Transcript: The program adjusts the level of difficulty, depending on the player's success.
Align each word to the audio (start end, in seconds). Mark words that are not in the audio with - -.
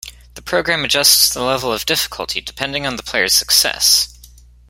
The 0.33 0.41
program 0.41 0.83
adjusts 0.83 1.31
the 1.31 1.41
level 1.43 1.71
of 1.71 1.85
difficulty, 1.85 2.41
depending 2.41 2.87
on 2.87 2.95
the 2.95 3.03
player's 3.03 3.33
success. 3.35 4.11